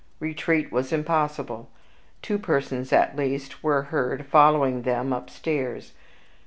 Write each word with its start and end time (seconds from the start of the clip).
Retreat 0.19 0.71
was 0.71 0.91
impossible; 0.91 1.69
two 2.23 2.39
persons 2.39 2.91
at 2.91 3.15
least 3.15 3.61
were 3.63 3.83
heard 3.83 4.25
following 4.25 4.81
them 4.81 5.13
upstairs. 5.13 5.93